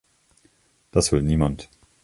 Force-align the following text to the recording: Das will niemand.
Das 0.89 1.11
will 1.11 1.21
niemand. 1.21 1.69